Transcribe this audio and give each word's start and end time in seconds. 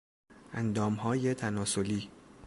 اندامهای 0.53 1.33
تناسلی 1.33 2.09